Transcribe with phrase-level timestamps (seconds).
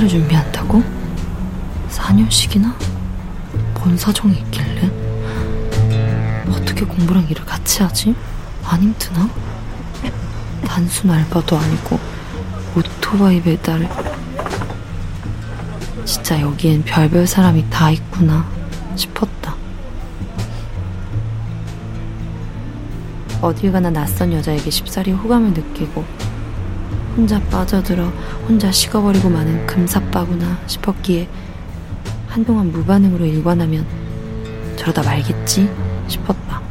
[0.00, 0.82] 입사를 준비한다고?
[1.90, 2.74] 4년씩이나?
[3.78, 4.90] 뭔 사정이 있길래?
[6.48, 8.14] 어떻게 공부랑 일을 같이 하지?
[8.64, 9.28] 안 힘드나?
[10.66, 11.98] 단순 알바도 아니고
[12.76, 13.88] 오토바이 배달
[16.04, 18.48] 진짜 여기엔 별별 사람이 다 있구나
[18.96, 19.54] 싶었다
[23.42, 26.19] 어딜 가나 낯선 여자에게 쉽사리 호감을 느끼고
[27.20, 28.04] 혼자 빠져들어
[28.48, 31.28] 혼자 식어버리고 마는 금사빠구나 싶었기에
[32.26, 33.86] 한동안 무반응으로 일관하면
[34.76, 35.70] 저러다 말겠지
[36.08, 36.62] 싶었다.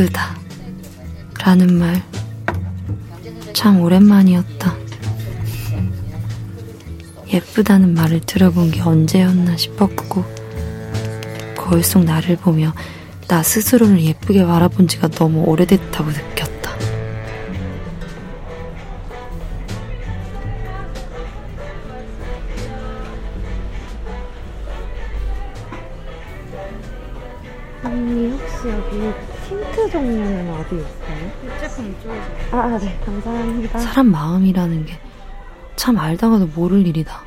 [0.00, 0.34] 예쁘다.
[1.44, 2.02] 라는 말.
[3.52, 4.74] 참 오랜만이었다.
[7.30, 10.24] 예쁘다는 말을 들어본 게 언제였나 싶었고,
[11.54, 12.72] 거울 속 나를 보며
[13.28, 16.39] 나 스스로를 예쁘게 바라본 지가 너무 오래됐다고 느꼈다.
[29.80, 31.58] 틴트 종류는 어디 있어요?
[31.60, 33.78] 제품 이쪽에서 아, 네, 감사합니다.
[33.78, 35.00] 사람 마음이라는 게
[35.80, 37.22] 참 알다가도 모를 일이다.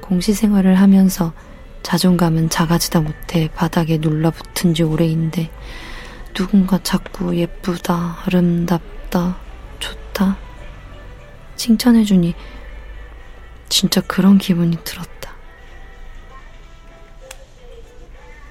[0.00, 1.34] 공시 생활을 하면서
[1.82, 5.50] 자존감은 작아지다 못해 바닥에 눌러붙은 지 오래인데
[6.32, 9.36] 누군가 자꾸 예쁘다, 아름답다,
[9.78, 10.38] 좋다
[11.56, 12.34] 칭찬해주니
[13.68, 15.34] 진짜 그런 기분이 들었다.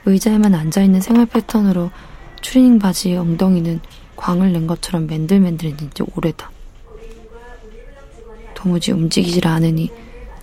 [0.06, 1.90] 의자에만 앉아있는 생활 패턴으로
[2.42, 3.80] 추리닝 바지의 엉덩이는
[4.16, 6.52] 광을 낸 것처럼 맨들맨들해진 지 오래다.
[8.54, 9.90] 도무지 움직이질 않으니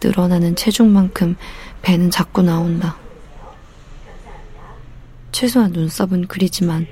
[0.03, 1.37] 늘어나는 체중만큼
[1.83, 2.97] 배는 자꾸 나온다.
[5.33, 6.87] 최소한 눈썹은 그리지만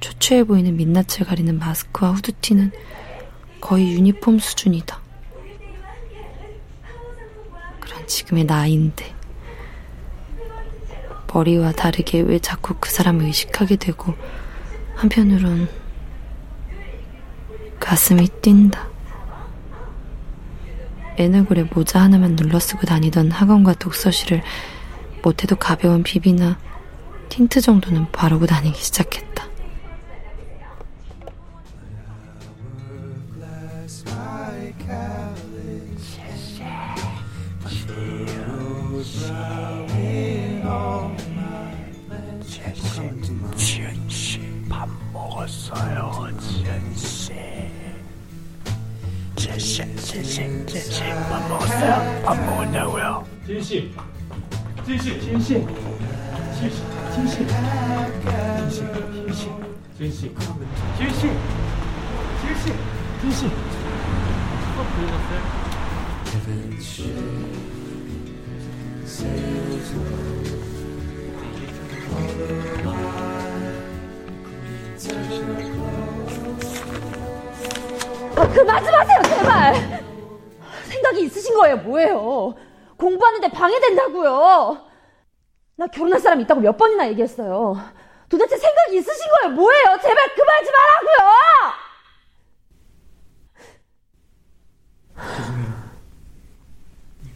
[0.00, 2.72] 초췌해 보이는 민낯을 가리는 마스크와 후드티는
[3.60, 5.00] 거의 유니폼 수준이다.
[7.80, 9.14] 그런 지금의 나이인데
[11.32, 14.14] 머리와 다르게 왜 자꾸 그 사람을 의식하게 되고
[14.94, 15.68] 한편으론
[17.80, 18.88] 가슴이 뛴다.
[21.16, 24.42] 맨얼굴에 모자 하나만 눌러쓰고 다니던 학원과 독서실을
[25.22, 26.58] 못해도 가벼운 비비나
[27.28, 29.51] 틴트 정도는 바르고 다니기 시작했다.
[42.92, 47.32] 지은 씨밥 먹었어요, 지은 씨.
[49.34, 52.22] 지은 씨, 지은 씨, 지은 씨밥 먹었어요?
[52.22, 53.26] 밥 먹었냐고요?
[53.46, 53.94] 지혜 씨,
[54.84, 55.46] 지혜 씨, 지혜 씨,
[56.58, 56.82] 지혜 씨,
[57.14, 58.84] 지혜 씨, 지혜 씨,
[59.16, 59.48] 지혜 씨,
[59.96, 60.28] 지혜 씨,
[60.98, 61.32] 지혜 씨,
[62.42, 62.64] 지혜 씨,
[63.22, 63.40] 지혜 씨.
[64.92, 65.40] 보여줬어요?
[78.36, 80.02] 아, 그만 좀 하세요, 제발!
[80.84, 82.54] 생각이 있으신 거예요, 뭐예요?
[82.96, 84.86] 공부하는데 방해된다고요!
[85.76, 87.76] 나 결혼할 사람 있다고 몇 번이나 얘기했어요.
[88.28, 89.98] 도대체 생각이 있으신 거예요, 뭐예요?
[90.02, 91.72] 제발 그만 좀 하라고요!
[95.36, 95.82] 죄송해요.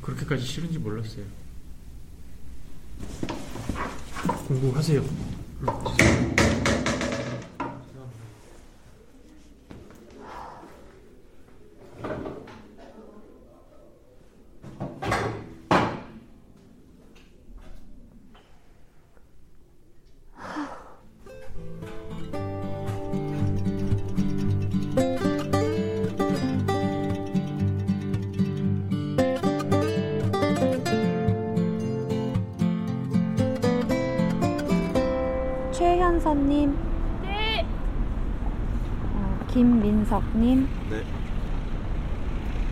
[0.02, 1.25] 그렇게까지 싫은지 몰랐어요.
[4.46, 5.02] 공부하세요.
[35.76, 36.75] 최현선님.
[37.20, 37.67] 네.
[39.12, 40.67] 어, 김민석님.
[40.88, 41.05] 네.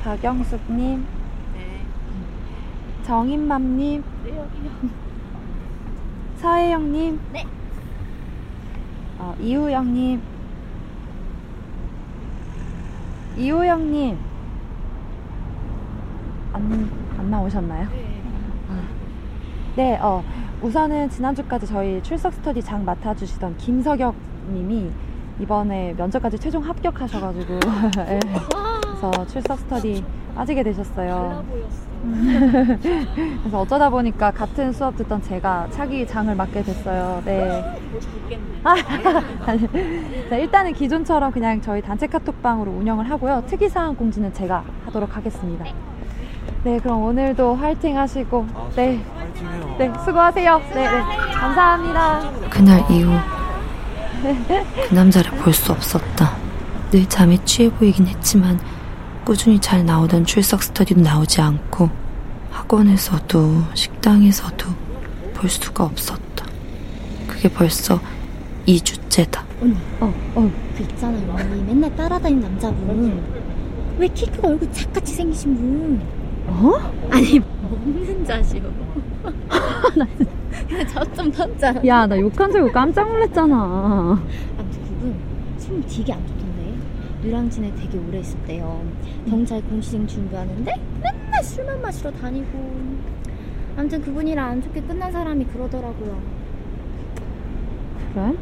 [0.03, 1.07] 박영숙님.
[1.53, 1.87] 네.
[3.03, 4.03] 정인맘님.
[4.25, 4.71] 네, 여기요.
[6.37, 7.21] 서혜영님.
[7.31, 7.45] 네.
[9.19, 10.23] 어, 이우영님.
[13.37, 14.19] 이호영님
[16.55, 17.87] 안, 안 나오셨나요?
[17.91, 18.14] 네.
[19.77, 20.23] 네, 어,
[20.63, 24.15] 우선은 지난주까지 저희 출석 스터디 장 맡아주시던 김석혁
[24.53, 24.89] 님이
[25.41, 27.55] 이번에 면접까지 최종 합격하셔가지고
[28.07, 30.05] 예, 그래서 출석 스터디
[30.37, 31.45] 빠지게 되셨어요.
[33.43, 37.21] 그래서 어쩌다 보니까 같은 수업 듣던 제가 차기 장을 맡게 됐어요.
[37.25, 37.65] 네.
[38.63, 38.75] 아,
[40.31, 43.43] 자, 일단은 기존처럼 그냥 저희 단체 카톡방으로 운영을 하고요.
[43.47, 45.65] 특이사항 공지는 제가 하도록 하겠습니다.
[46.63, 49.24] 네, 그럼 오늘도 화이팅 하시고, 네, 파이팅해요.
[49.79, 50.59] 네, 수고하세요.
[50.75, 51.03] 네, 네,
[51.35, 52.31] 감사합니다.
[52.51, 53.11] 그날 이후
[54.89, 56.33] 그 남자를 볼 수 없었다.
[56.91, 58.59] 늘 잠에 취해 보이긴 했지만
[59.25, 61.91] 꾸준히 잘 나오던 출석 스터디도 나오지 않고
[62.51, 64.67] 학원에서도 식당에서도
[65.35, 66.47] 볼 수가 없었다.
[67.27, 67.99] 그게 벌써
[68.67, 69.41] 2주째다.
[70.01, 73.23] 어, 어, 그 있잖아요 언니 맨날 따라다니는 남자분
[73.99, 76.03] 왜 키 크고 얼굴 작같이 생기신 분
[76.49, 76.93] 어?
[77.11, 78.61] 아니 먹는 자시오
[80.93, 81.75] 저좀 던져.
[81.87, 84.21] 야, 나 욕한 줄 깜짝 놀랐잖아.
[84.59, 85.17] 아무튼 그분
[85.59, 86.75] 숨이 되게 안 좋던데.
[87.23, 88.83] 누랑진에 되게 오래 있었대요.
[89.29, 90.73] 경찰 공시생 준비하는데
[91.03, 92.75] 맨날 술만 마시러 다니고.
[93.77, 96.21] 아무튼 그분이랑 안 좋게 끝난 사람이 그러더라고요.
[98.13, 98.35] 그래?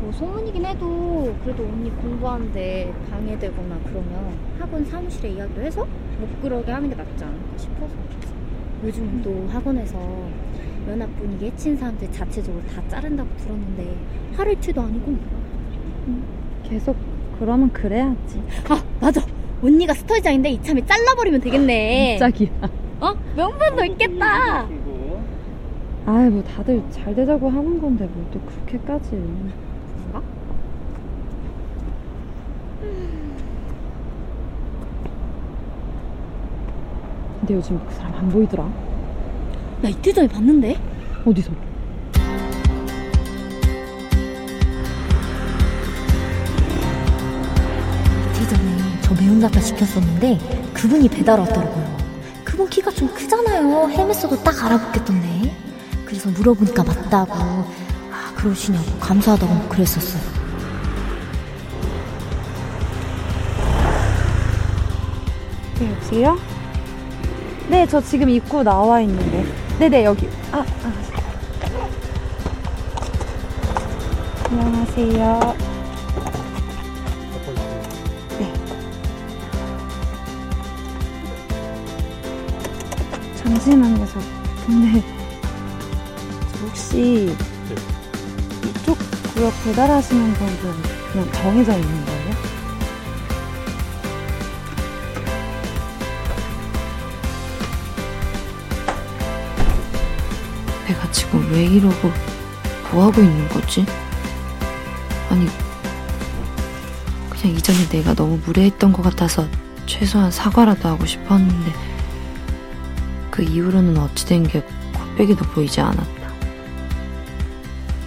[0.00, 5.86] 뭐 소문이긴 해도 그래도 언니 공부하는데 방해되거나 그러면 학원 사무실에 이야기를 해서
[6.18, 7.94] 못 그러게 하는 게 낫지 않을까 싶어서
[8.84, 9.98] 요즘 또 학원에서
[10.88, 13.94] 연합 분위기 해친 사람들 자체적으로 다 자른다고 들었는데
[14.36, 15.16] 하루 이틀도 아니고
[16.64, 16.96] 계속
[17.38, 18.42] 그러면 그래야지.
[18.68, 19.20] 아 맞아
[19.62, 22.48] 언니가 스터디장인데 이참에 잘라버리면 되겠네 짝이야.
[23.00, 23.14] 어?
[23.36, 24.66] 명분도 있겠다
[26.06, 29.10] 아이, 뭐 다들 잘 되자고 하는 건데 뭐또 그렇게까지.
[29.10, 30.22] 그런가?
[37.50, 38.62] 근데 요즘 그 사람 안 보이더라.
[39.82, 40.80] 나 이틀 전에 봤는데
[41.24, 41.50] 어디서?
[48.30, 50.38] 이틀 전에 저 매운닭을 시켰었는데
[50.74, 51.96] 그분이 배달 왔더라고요.
[52.44, 53.90] 그분 키가 좀 크잖아요.
[53.90, 55.52] 헬멧어도 딱 알아보겠던데.
[56.04, 57.32] 그래서 물어보니까 맞다고.
[57.34, 60.22] 아, 그러시냐고 감사하다고 그랬었어요.
[65.80, 66.59] 네, 여보세요?
[67.80, 69.42] 네, 저 지금 입구 나와 있는데.
[69.78, 70.28] 네네, 여기.
[70.52, 70.92] 아, 아.
[74.50, 75.56] 안녕하세요.
[78.38, 78.52] 네.
[83.36, 84.20] 잠시만요, 저.
[84.66, 85.02] 근데,
[86.52, 87.34] 저 혹시
[88.62, 88.98] 이쪽
[89.32, 90.70] 구역 배달하시는 분들
[91.12, 92.19] 그냥 정해져 있는 거예요?
[101.00, 102.12] 내가 지금 왜 이러고
[102.92, 103.86] 뭐 하고 있는 거지?
[105.30, 105.46] 아니
[107.30, 109.48] 그냥 이전에 내가 너무 무례했던 것 같아서
[109.86, 111.72] 최소한 사과라도 하고 싶었는데
[113.30, 116.10] 그 이후로는 어찌된 게 콧배기도 보이지 않았다.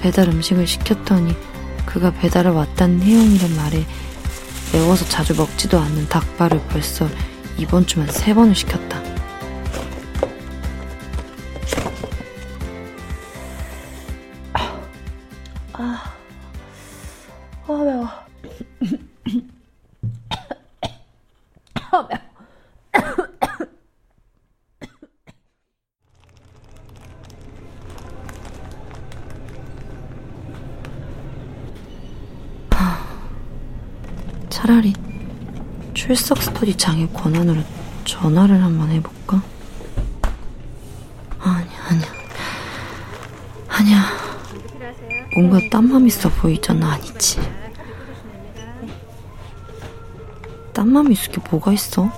[0.01, 1.35] 배달 음식을 시켰더니
[1.85, 3.85] 그가 배달을 왔다는 내용이란 말에
[4.71, 7.07] 매워서 자주 먹지도 않는 닭발을 벌써
[7.57, 9.12] 이번 주만 세 번을 시켰다.
[36.63, 37.62] 스터디 장의 권한으로
[38.05, 39.41] 전화를 한번 해볼까?
[41.39, 42.08] 아니야, 아니야.
[43.67, 44.05] 아니야.
[45.36, 47.41] 뭔가 딴맘 있어 보이잖아, 아니지.
[50.74, 52.10] 딴맘 있을 게 뭐가 있어?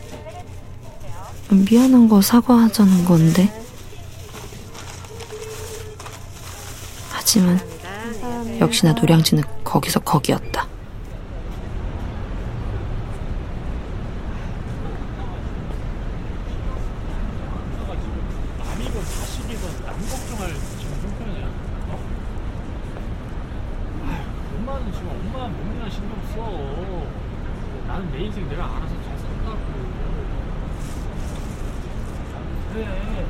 [1.50, 3.52] 미안한 거 사과하자는 건데.
[7.10, 7.60] 하지만
[8.60, 10.68] 역시나 노량진은 거기서 거기였다.
[18.75, 21.48] 남이건 자식이건 남 걱정할 지금 형편이야.
[21.88, 22.00] 어?
[24.06, 26.36] 아휴, 엄마는 지금 엄마 형이나 신경 써.
[27.88, 29.60] 나는 내 인생 내가 알아서 잘 산다고.
[32.75, 33.25] 그래.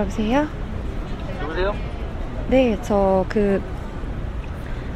[0.00, 0.46] 여보세요?
[1.42, 1.74] 여보세요?
[2.48, 3.60] 네, 저 그,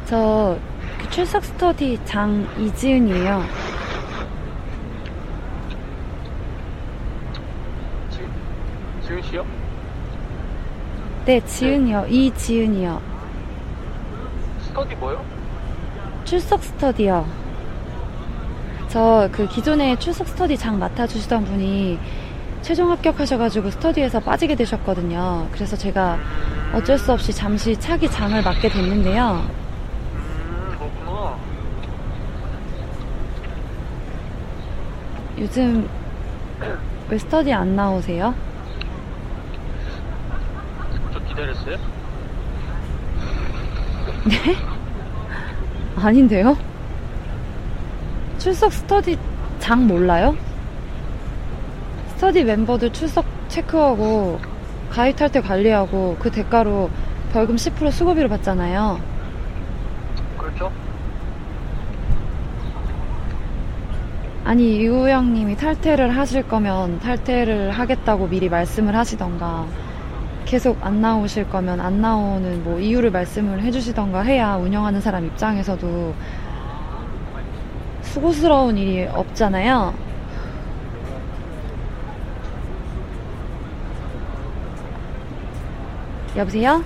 [0.05, 0.57] 저,
[0.99, 3.43] 그 출석 스터디 장 이지은이에요.
[8.09, 8.19] 지,
[9.07, 9.45] 지은 씨요?
[11.25, 12.05] 네, 지은이요.
[12.07, 13.01] 이지은이요.
[14.67, 15.23] 스터디 뭐요?
[16.25, 17.25] 출석 스터디요.
[18.89, 21.97] 저 그 기존에 출석 스터디 장 맡아주시던 분이
[22.63, 25.49] 최종 합격하셔가지고 스터디에서 빠지게 되셨거든요.
[25.51, 26.17] 그래서 제가
[26.73, 29.45] 어쩔 수 없이 잠시 차기 장을 맡게 됐는데요.
[30.13, 31.35] 음, 그렇구나.
[35.39, 35.89] 요즘
[37.09, 38.33] 왜 스터디 안 나오세요?
[41.11, 41.77] 저 기다렸어요?
[44.25, 44.55] 네?
[45.97, 46.57] 아닌데요?
[48.39, 49.19] 출석 스터디
[49.59, 50.37] 장 몰라요?
[52.23, 54.39] 스터디 멤버들 출석 체크하고
[54.89, 56.89] 가입할 때 관리하고 그 대가로
[57.33, 58.97] 벌금 10% 수고비를 받잖아요.
[60.37, 60.71] 그렇죠?
[64.45, 69.65] 아니 이우영님이 탈퇴를 하실 거면 탈퇴를 하겠다고 미리 말씀을 하시던가
[70.45, 76.15] 계속 안 나오실 거면 안 나오는 뭐 이유를 말씀을 해주시던가 해야 운영하는 사람 입장에서도
[78.01, 80.02] 수고스러운 일이 없잖아요.
[86.35, 86.83] 여보세요?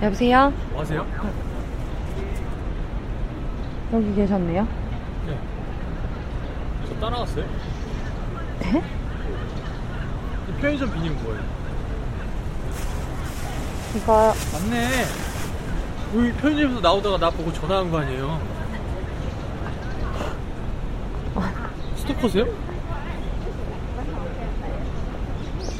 [0.00, 0.52] 여보세요?
[0.70, 1.06] 뭐 하세요?
[3.92, 4.66] 여기 계셨네요.
[5.26, 5.38] 네.
[6.88, 7.44] 저 따라왔어요?
[8.60, 8.82] 네?
[10.48, 11.42] 이 편의점 비닐 뭐예요?
[13.96, 15.04] 이거 맞네.
[16.16, 18.40] 여기 편의점에서 나오다가 나 보고 전화한 거 아니에요?
[21.96, 22.44] 스토커세요?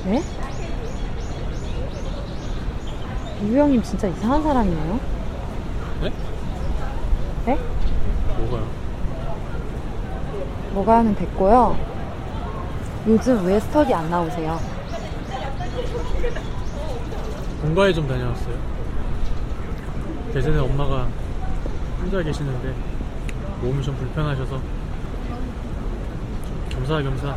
[0.05, 0.23] 네?
[3.43, 5.01] 이우영님 진짜 이상한 사람이에요.
[6.03, 6.13] 네?
[7.47, 7.59] 네?
[8.39, 8.67] 뭐가요?
[10.73, 11.77] 뭐가는 됐고요.
[13.07, 14.59] 요즘 왜 스터디 안 나오세요?
[17.63, 18.55] 본가에 좀 다녀왔어요.
[20.35, 21.09] 예전에 엄마가
[22.01, 22.75] 혼자 계시는데
[23.63, 24.63] 몸이 좀 불편하셔서 좀
[26.71, 27.37] 겸사겸사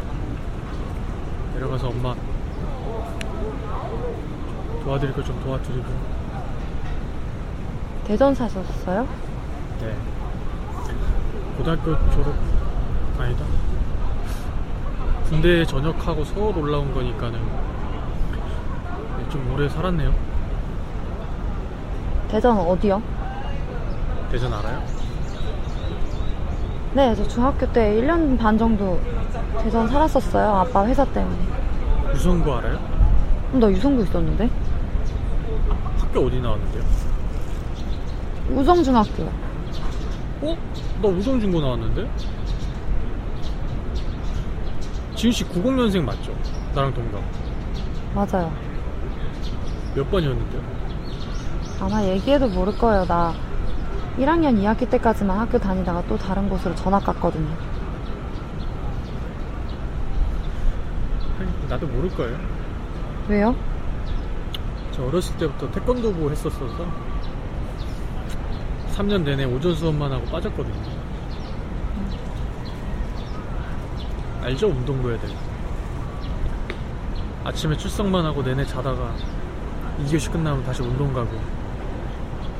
[1.55, 2.15] 내려가서 엄마
[4.83, 5.85] 도와드릴 거좀 도와드리고
[8.05, 9.07] 대전 사셨어요?
[9.79, 9.95] 네
[11.57, 12.33] 고등학교 졸업
[13.19, 13.45] 아니다
[15.29, 17.39] 군대 전역하고 서울 올라온 거니까는
[19.17, 20.13] 네, 좀 오래 살았네요
[22.29, 23.01] 대전 어디요?
[24.31, 24.81] 대전 알아요?
[26.93, 28.99] 네, 저 중학교 때 1년 반 정도
[29.61, 30.45] 대전 살았었어요.
[30.45, 31.37] 아빠 회사 때문에.
[32.13, 32.79] 유성구 알아요?
[33.47, 34.49] 그럼 나 유성구 있었는데?
[36.11, 36.83] 학교 어디 나왔는데요?
[38.49, 39.31] 우성중학교요.
[40.41, 40.57] 어?
[41.01, 42.11] 나 우성중고 나왔는데?
[45.15, 46.35] 지훈씨 90년생 맞죠?
[46.75, 47.23] 나랑 동갑
[48.13, 48.51] 맞아요.
[49.95, 50.61] 몇 번이었는데요?
[51.79, 53.05] 아마 얘기해도 모를 거예요.
[53.05, 53.33] 나
[54.17, 57.55] 1학년 2학기 때까지만 학교 다니다가 또 다른 곳으로 전학 갔거든요.
[61.39, 62.37] 아니, 나도 모를 거예요
[63.29, 63.70] 왜요?
[65.01, 66.85] 저 어렸을 때부터 태권도부 했었어서
[68.93, 70.75] 3년 내내 오전 수업만 하고 빠졌거든요
[74.43, 74.67] 알죠?
[74.67, 75.27] 운동부 애들
[77.43, 79.15] 아침에 출석만 하고 내내 자다가
[80.05, 81.31] 2교시 끝나면 다시 운동 가고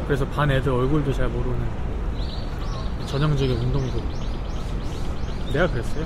[0.07, 1.59] 그래서 반 애들 얼굴도 잘 모르는
[3.05, 4.01] 전형적인 운동부
[5.53, 6.05] 내가 그랬어요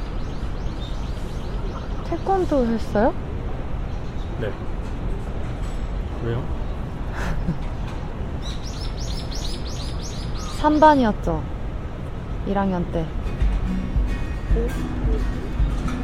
[2.09, 3.13] 태권도 했어요?
[4.41, 4.51] 네.
[6.25, 6.43] 왜요?
[10.59, 11.41] 3반이었죠.
[12.47, 13.05] 1학년 때.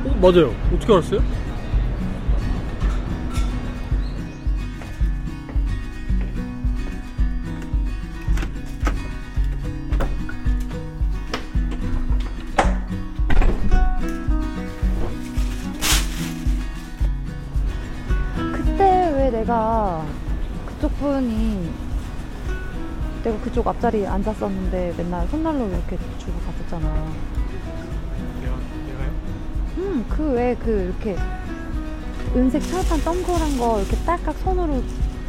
[0.06, 0.54] 어, 맞아요.
[0.76, 1.22] 어떻게 알았어요?
[21.02, 21.70] 그쪽 분이
[23.24, 26.94] 내가 그쪽 앞자리에 앉았었는데 맨날 손난로 이렇게 주고 갔었잖아.
[28.42, 28.56] 내가,
[28.88, 29.12] 내가요?
[29.78, 31.18] 음, 그왜 그 이렇게
[32.36, 34.84] 은색 철판 동그란 거 이렇게 딱딱 손으로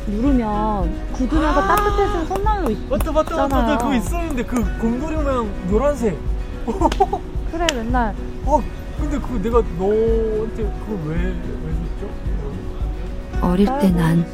[0.07, 3.57] 누르면 굳으면서 따뜻해지는 손난로 있, 맞다, 맞다, 맞다.
[3.63, 3.79] 맞다.
[3.79, 6.19] 그거 있었는데 그 곰돌이 모양 노란색.
[7.51, 8.15] 그래 맨날
[8.45, 8.63] 어,
[9.01, 12.11] 근데 그 내가 너한테 그걸 왜, 왜 줬죠?
[13.43, 14.25] 어릴 때 난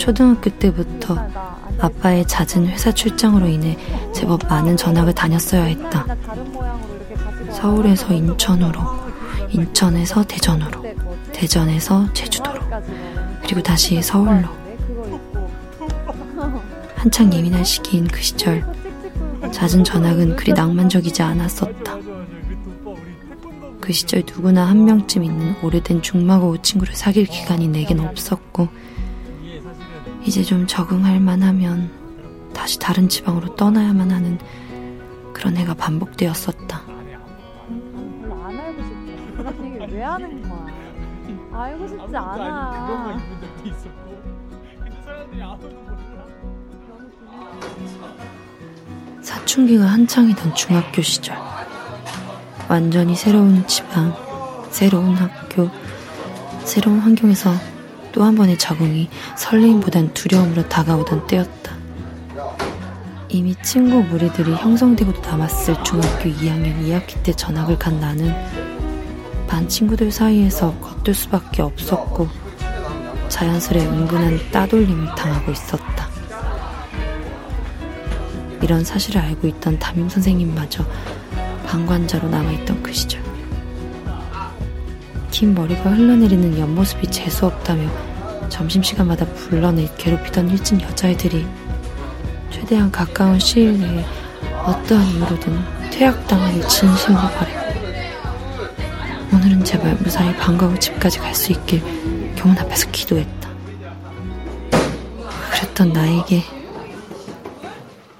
[0.00, 1.14] 초등학교 때부터
[1.78, 3.76] 아빠의 잦은 회사 출장으로 인해
[4.14, 6.06] 제법 많은 전학을 다녔어야 했다.
[7.52, 8.80] 서울에서 인천으로,
[9.50, 10.86] 인천에서 대전으로,
[11.34, 12.62] 대전에서 제주도로,
[13.42, 14.48] 그리고 다시 서울로.
[16.96, 18.64] 한창 예민할 시기인 그 시절,
[19.52, 21.98] 잦은 전학은 그리 낭만적이지 않았었다.
[23.82, 28.68] 그 시절 누구나 한 명쯤 있는 오래된 중마고 친구를 사귈 기간이 내겐 없었고,
[30.30, 31.90] 이제 좀 적응할 만하면
[32.54, 34.38] 다시 다른 지방으로 떠나야만 하는
[35.32, 36.82] 그런 해가 반복되었었다.
[38.44, 39.86] 안 알고 싶어.
[39.90, 40.66] 왜 하는 거야?
[41.52, 43.20] 알고 싶지 않아.
[49.20, 51.36] 사춘기가 한창이던 중학교 시절.
[52.68, 54.14] 완전히 새로운 지방,
[54.70, 55.68] 새로운 학교,
[56.62, 57.50] 새로운 환경에서
[58.12, 61.80] 또 한 번의 적응이 설레임보단 두려움으로 다가오던 때였다.
[63.28, 68.34] 이미 친구 무리들이 형성되고도 남았을 중학교 2학년 2학기 때 전학을 간 나는
[69.46, 72.28] 반 친구들 사이에서 겉돌 수밖에 없었고
[73.28, 76.08] 자연스레 은근한 따돌림을 당하고 있었다.
[78.62, 80.84] 이런 사실을 알고 있던 담임 선생님마저
[81.66, 83.29] 방관자로 남아있던 그 시절.
[85.40, 87.88] 긴 머리가 흘러내리는 옆모습이 재수없다며
[88.50, 91.46] 점심시간마다 불러내 괴롭히던 일진 여자애들이
[92.50, 94.04] 최대한 가까운 시일 내에
[94.66, 95.58] 어떠한 이유로든
[95.92, 97.74] 퇴학당하길 진심으로 바랬고
[99.32, 101.80] 오늘은 제발 무사히 방과후 집까지 갈 수 있길
[102.36, 103.48] 교문 앞에서 기도했다.
[105.52, 106.42] 그랬던 나에게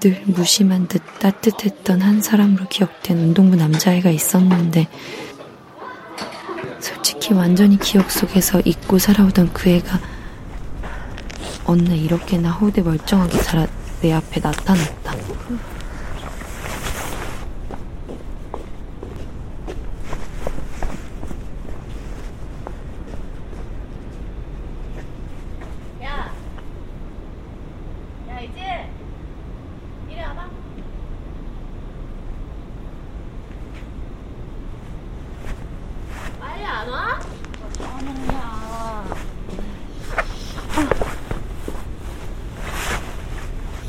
[0.00, 4.88] 늘 무심한 듯 따뜻했던 한 사람으로 기억된 운동부 남자애가 있었는데
[7.30, 9.98] 솔직히 완전히 기억 속에서 잊고 살아오던 그 애가
[11.64, 13.66] 어느 날 이렇게나 호대 멀쩡하게 살아
[14.02, 15.14] 내 앞에 나타났다.
[26.02, 26.32] 야!
[28.28, 28.90] 야, 이제!
[30.10, 30.50] 이리 와봐.
[36.40, 37.20] 빨리 안 와?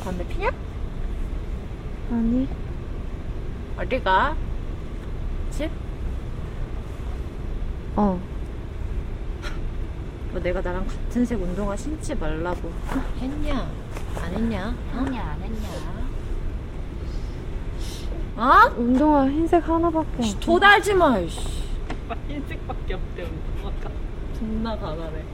[0.03, 0.51] 담배 피냐?
[2.09, 2.47] 아니,
[3.91, 4.33] 어디 가?
[5.49, 5.69] 집?
[7.97, 8.17] 어.
[10.31, 12.71] 뭐 내가 나랑 같은 색 운동화 신지 말라고
[13.19, 13.69] 했냐?
[14.15, 14.73] 안 했냐?
[14.95, 15.67] 했냐 안 했냐?
[18.37, 18.73] 어?
[18.77, 20.39] 운동화 흰색 하나밖에 없어.
[20.39, 21.19] 도달지 마.
[21.19, 21.65] 이씨.
[22.29, 23.91] 흰색밖에 없대 운동화가.
[24.39, 25.25] 존나 가난해.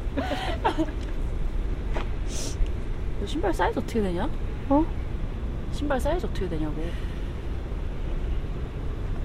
[3.19, 4.27] 너 신발 사이즈 어떻게 되냐?
[4.69, 4.83] 어?
[5.71, 6.73] 신발 사이즈 어떻게 되냐고.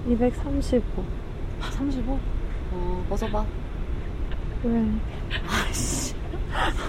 [0.05, 1.05] 235.
[1.61, 2.19] 35?
[2.71, 3.45] 어, 벗어봐.
[4.63, 4.85] 왜?
[5.47, 6.13] 아씨.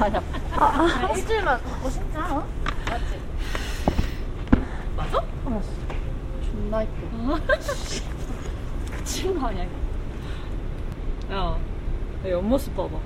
[0.01, 0.23] 아니야.
[0.53, 1.13] 아, 아.
[1.15, 2.47] 일주일만 벗고 신자, 어?
[2.89, 3.21] 맞지?
[4.97, 5.25] 맞아?
[5.47, 5.71] 알았어.
[6.43, 7.39] 존나 이뻐.
[8.99, 11.35] 미친 거 아니야, 이거.
[11.35, 11.59] 야,
[12.23, 12.99] 내 옆모습 봐봐.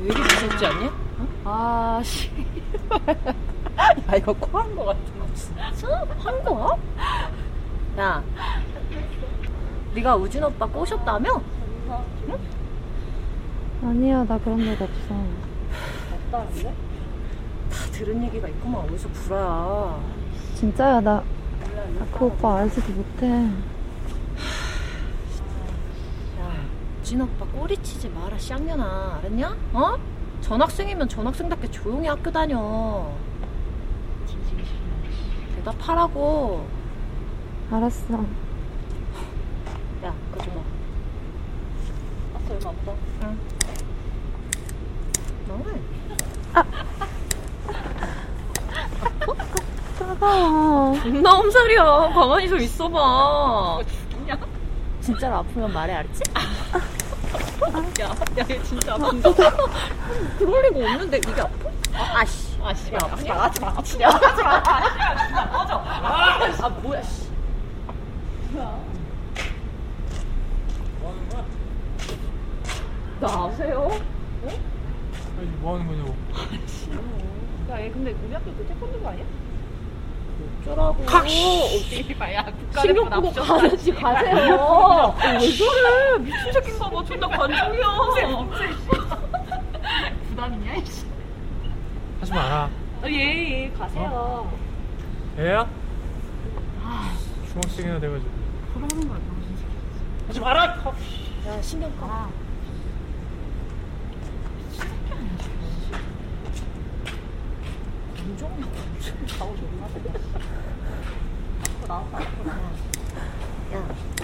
[0.00, 0.86] 왜 이렇게 무섭지 않냐?
[0.86, 1.28] 어?
[1.44, 2.30] 아, 씨.
[3.78, 5.00] 야, 이거 코한 거 같아.
[5.34, 6.04] 진짜?
[6.18, 6.76] 한 거야?
[7.98, 8.22] 야,
[9.94, 11.42] 네가 우진 오빠 꼬셨다며?
[13.82, 15.14] 아니야, 나 그런 적 없어.
[16.30, 16.62] 없다는데?
[17.70, 18.82] 다 들은 얘기가 있구만.
[18.84, 20.00] 어디서 구라야.
[20.54, 21.22] 진짜야, 나,
[21.98, 23.26] 나그 오빠 알지도 못해.
[26.40, 26.64] 야,
[27.02, 29.18] 진 오빠 꼬리 치지 마라, 쌍년아.
[29.18, 29.56] 알았냐?
[29.74, 29.96] 어?
[30.40, 33.10] 전학생이면 전학생답게 조용히 학교 다녀.
[35.56, 36.66] 대답하라고.
[37.70, 38.14] 알았어.
[40.04, 40.60] 야, 그거 봐.
[42.34, 42.96] 아까 얼마 없어?
[43.22, 43.38] 응.
[45.46, 45.64] 너무
[50.26, 50.94] 따가워.
[51.02, 51.84] 존나 엄살이야.
[52.14, 53.80] 가만히 좀 있어봐.
[54.10, 54.36] 죽냐?
[55.00, 56.22] 진짜로 아프면 말해, 알았지?
[58.00, 58.06] 야,
[58.38, 59.30] 야, 얘 진짜 아픈다.
[60.38, 61.68] 그럴 리가 없는데, 이게 아파?
[61.94, 62.56] 아, 아씨.
[62.62, 64.50] 아씨, 야, 아프지 마, 하지 마, 하지 마, 하지 마.
[64.56, 65.74] 아, 꺼져.
[66.64, 67.22] 아, 뭐야, 씨.
[73.20, 73.88] 나 아세요?
[75.38, 76.14] 아니 뭐 하는 거냐고
[77.70, 79.24] 야, 얘 근데 우리 학교 그 태권도가 아니야?
[80.62, 81.04] 어쩌라고.
[82.14, 82.44] 봐야
[82.80, 85.14] 신경 끄고 가야지 가세요.
[85.22, 86.18] 왜 저래?
[86.18, 87.04] 미친 새끼인가 봐.
[87.04, 87.86] 존나 관종이야.
[90.28, 90.74] 부담이냐?
[90.76, 91.04] 이씨.
[92.20, 92.70] 하지 마라
[93.02, 94.50] 아, 예, 예, 가세요.
[95.38, 95.66] 애야?
[97.52, 98.30] 중학생이나 돼가지고
[98.74, 99.18] 그러는 거야
[100.28, 100.64] 하지 마라
[101.48, 102.28] 야, 신경 꺼.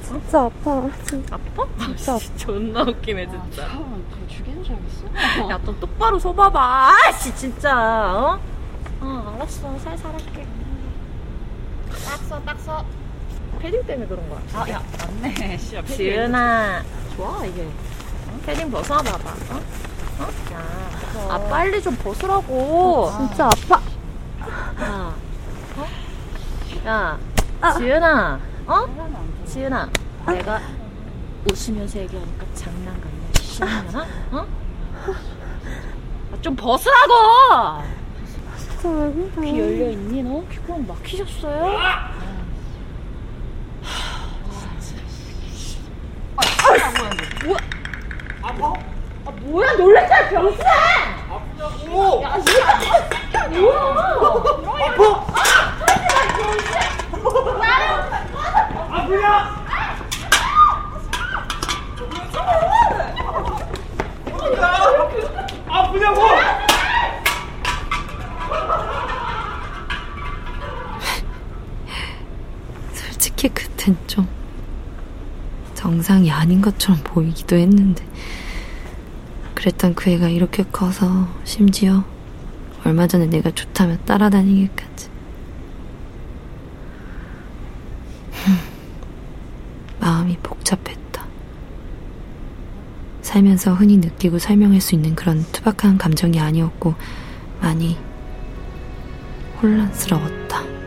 [0.03, 0.91] 진짜 아파.
[1.05, 1.35] 진짜.
[1.35, 1.67] 아파?
[1.87, 2.37] 진짜 아파.
[2.37, 3.69] 존나 웃기네, 진짜.
[4.29, 5.51] 죽이는 줄 알겠어?
[5.51, 6.93] 야, 너 똑바로 서봐봐.
[7.09, 7.75] 아씨, 진짜.
[8.15, 8.41] 어?
[9.01, 9.79] 어, 알았어.
[9.79, 10.47] 살살 할게.
[11.91, 12.85] 딱 서, 딱 서.
[13.59, 14.41] 패딩 때문에 그런 거야.
[14.55, 15.57] 아, 야, 맞네.
[15.59, 16.83] 씨, 지은아.
[17.17, 17.63] 좋아, 이게.
[17.65, 18.41] 어?
[18.47, 19.31] 패딩 벗어봐봐.
[19.31, 19.61] 어?
[20.21, 20.53] 어?
[20.55, 23.11] 야, 아, 빨리 좀 벗으라고.
[23.19, 23.88] 진짜 아파.
[24.81, 25.15] 야,
[25.77, 25.87] 어?
[26.87, 27.19] 야,
[27.77, 29.45] 지은아, 어?
[29.47, 29.89] 지은아,
[30.27, 30.61] 내가
[31.51, 33.33] 웃으면서 얘기하니까 장난 같네.
[33.41, 34.47] 신년아, 어?
[36.33, 37.83] 아, 좀 벗으라고!
[39.43, 40.45] 귀 열려 있니 너?
[40.49, 41.79] 귀구멍 막히셨어요?
[53.49, 54.28] 아프냐고
[72.93, 74.29] 솔직히 그땐 좀
[75.75, 78.05] 정상이 아닌 것처럼 보이기도 했는데
[79.55, 82.05] 그랬던 그 애가 이렇게 커서 심지어
[82.85, 85.09] 얼마 전에 내가 좋다며 따라다니기까지
[88.33, 88.59] 흠,
[90.01, 91.27] 마음이 복잡했다.
[93.29, 96.95] 살면서 흔히 느끼고 설명할 수 있는 그런 투박한 감정이 아니었고
[97.61, 97.99] 많이
[99.61, 100.78] 혼란스러웠다.